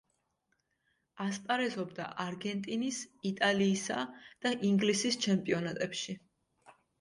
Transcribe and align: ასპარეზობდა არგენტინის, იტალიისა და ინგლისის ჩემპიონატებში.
ასპარეზობდა 1.25 2.07
არგენტინის, 2.23 3.01
იტალიისა 3.33 3.99
და 4.47 4.55
ინგლისის 4.71 5.19
ჩემპიონატებში. 5.27 6.19